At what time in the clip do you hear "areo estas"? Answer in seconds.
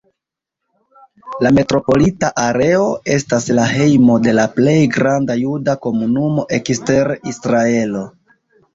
2.45-3.47